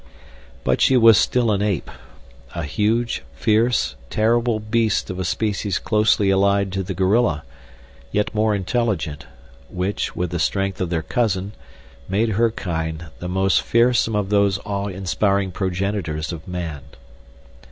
[0.63, 1.91] But she was still an ape,
[2.55, 7.43] a huge, fierce, terrible beast of a species closely allied to the gorilla,
[8.11, 9.27] yet more intelligent;
[9.69, 11.51] which, with the strength of their cousin,
[12.09, 16.81] made her kind the most fearsome of those awe inspiring progenitors of man.